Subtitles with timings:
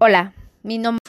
[0.00, 1.00] Hola, mi nombre...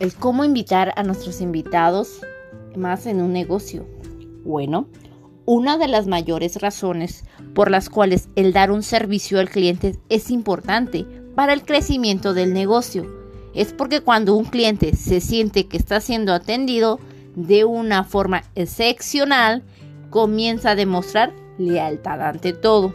[0.00, 2.22] El cómo invitar a nuestros invitados
[2.76, 3.86] más en un negocio.
[4.44, 4.88] Bueno,
[5.44, 7.22] una de las mayores razones
[7.54, 11.06] por las cuales el dar un servicio al cliente es importante
[11.36, 13.06] para el crecimiento del negocio
[13.54, 16.98] es porque cuando un cliente se siente que está siendo atendido
[17.36, 19.62] de una forma excepcional,
[20.10, 22.92] comienza a demostrar lealtad ante todo.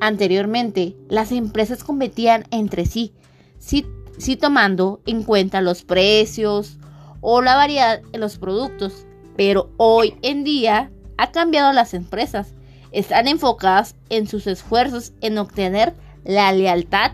[0.00, 3.14] Anteriormente, las empresas competían entre sí,
[3.58, 6.78] sí, tomando en cuenta los precios
[7.22, 9.06] o la variedad en los productos,
[9.36, 12.52] pero hoy en día ha cambiado las empresas.
[12.92, 17.12] Están enfocadas en sus esfuerzos en obtener la lealtad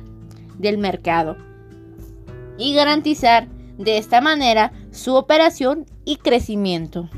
[0.58, 1.36] del mercado
[2.58, 7.08] y garantizar de esta manera su operación y crecimiento.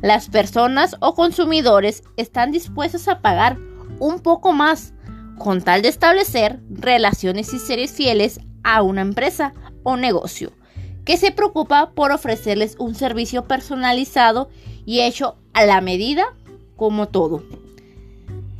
[0.00, 3.58] Las personas o consumidores están dispuestos a pagar
[3.98, 4.94] un poco más
[5.38, 10.52] con tal de establecer relaciones y seres fieles a una empresa o negocio
[11.08, 14.50] que se preocupa por ofrecerles un servicio personalizado
[14.84, 16.36] y hecho a la medida
[16.76, 17.42] como todo.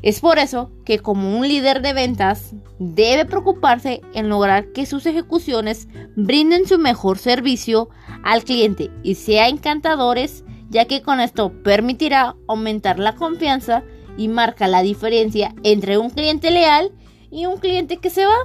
[0.02, 5.06] Es por eso que como un líder de ventas debe preocuparse en lograr que sus
[5.06, 7.88] ejecuciones brinden su mejor servicio
[8.22, 13.82] al cliente y sean encantadores, ya que con esto permitirá aumentar la confianza
[14.16, 16.92] y marca la diferencia entre un cliente leal
[17.30, 18.36] y un cliente que se va.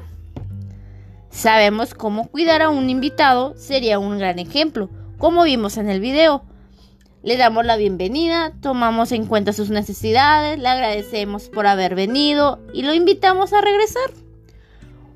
[1.30, 6.44] Sabemos cómo cuidar a un invitado sería un gran ejemplo, como vimos en el video
[7.24, 12.84] le damos la bienvenida, tomamos en cuenta sus necesidades, le agradecemos por haber venido y
[12.84, 14.12] lo invitamos a regresar.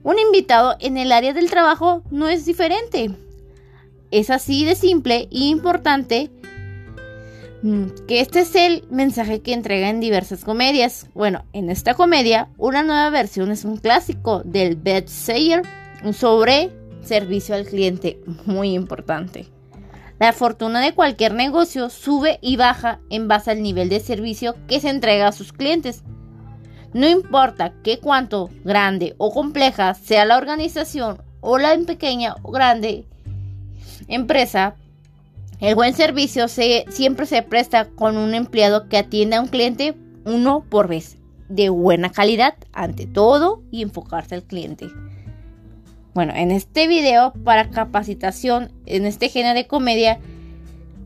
[0.03, 3.11] Un invitado en el área del trabajo no es diferente.
[4.09, 6.31] Es así de simple e importante
[7.61, 11.07] mm, que este es el mensaje que entrega en diversas comedias.
[11.13, 15.63] Bueno, en esta comedia, una nueva versión es un clásico del bestseller
[16.13, 19.56] sobre servicio al cliente, muy importante.
[20.19, 24.79] La fortuna de cualquier negocio sube y baja en base al nivel de servicio que
[24.79, 26.03] se entrega a sus clientes.
[26.93, 33.05] No importa qué cuánto grande o compleja sea la organización o la pequeña o grande
[34.07, 34.75] empresa,
[35.59, 39.95] el buen servicio siempre se presta con un empleado que atiende a un cliente
[40.25, 41.17] uno por vez,
[41.49, 44.87] de buena calidad ante todo y enfocarse al cliente.
[46.17, 50.17] Bueno, en este video para capacitación en este género de comedia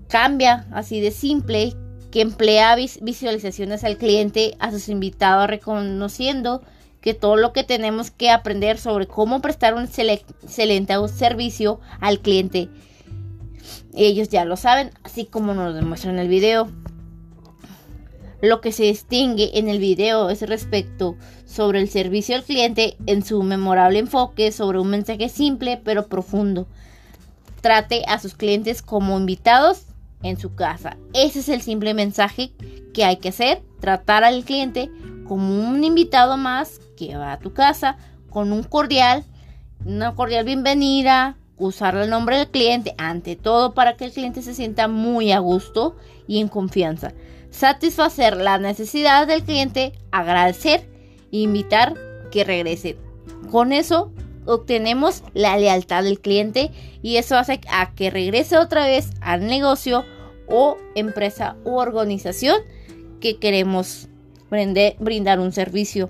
[0.07, 1.73] cambia así de simple
[2.11, 6.61] que emplea visualizaciones al cliente, a sus invitados, reconociendo
[7.01, 12.69] que todo lo que tenemos que aprender sobre cómo prestar un excelente servicio al cliente.
[13.93, 16.69] Ellos ya lo saben, así como nos demuestran en el video.
[18.41, 21.15] Lo que se distingue en el video es respecto
[21.45, 26.67] sobre el servicio al cliente en su memorable enfoque sobre un mensaje simple pero profundo.
[27.61, 29.83] Trate a sus clientes como invitados
[30.23, 30.97] en su casa.
[31.13, 32.51] Ese es el simple mensaje
[32.93, 33.61] que hay que hacer.
[33.79, 34.89] Tratar al cliente
[35.27, 37.97] como un invitado más que va a tu casa
[38.31, 39.23] con un cordial,
[39.85, 44.53] una cordial bienvenida, usar el nombre del cliente ante todo para que el cliente se
[44.53, 45.95] sienta muy a gusto
[46.27, 47.13] y en confianza
[47.51, 50.89] satisfacer la necesidad del cliente, agradecer
[51.31, 51.93] e invitar
[52.31, 52.97] que regrese.
[53.51, 54.11] Con eso
[54.45, 56.71] obtenemos la lealtad del cliente
[57.03, 60.03] y eso hace a que regrese otra vez al negocio
[60.47, 62.57] o empresa u organización
[63.19, 64.07] que queremos
[64.49, 66.09] brindar un servicio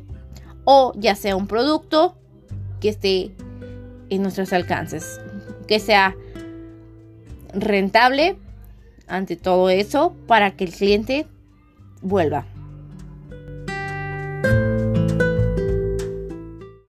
[0.63, 2.15] o ya sea un producto
[2.79, 3.31] que esté
[4.09, 5.19] en nuestros alcances,
[5.71, 6.17] que sea
[7.53, 8.35] rentable
[9.07, 11.27] ante todo eso para que el cliente
[12.01, 12.43] vuelva.